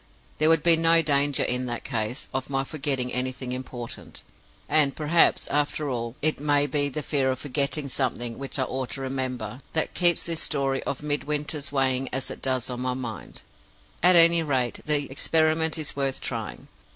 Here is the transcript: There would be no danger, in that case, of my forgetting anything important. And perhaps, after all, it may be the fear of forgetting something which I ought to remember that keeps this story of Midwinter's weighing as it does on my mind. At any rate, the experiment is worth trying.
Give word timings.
There 0.39 0.49
would 0.49 0.63
be 0.63 0.75
no 0.77 1.03
danger, 1.03 1.43
in 1.43 1.67
that 1.67 1.83
case, 1.83 2.27
of 2.33 2.49
my 2.49 2.63
forgetting 2.63 3.13
anything 3.13 3.51
important. 3.51 4.23
And 4.67 4.95
perhaps, 4.95 5.45
after 5.49 5.91
all, 5.91 6.15
it 6.23 6.39
may 6.39 6.65
be 6.65 6.89
the 6.89 7.03
fear 7.03 7.29
of 7.29 7.37
forgetting 7.37 7.87
something 7.87 8.39
which 8.39 8.57
I 8.57 8.63
ought 8.63 8.89
to 8.97 9.01
remember 9.01 9.61
that 9.73 9.93
keeps 9.93 10.25
this 10.25 10.41
story 10.41 10.81
of 10.85 11.03
Midwinter's 11.03 11.71
weighing 11.71 12.09
as 12.11 12.31
it 12.31 12.41
does 12.41 12.67
on 12.67 12.79
my 12.79 12.95
mind. 12.95 13.43
At 14.01 14.15
any 14.15 14.41
rate, 14.41 14.79
the 14.87 15.05
experiment 15.11 15.77
is 15.77 15.95
worth 15.95 16.19
trying. 16.19 16.67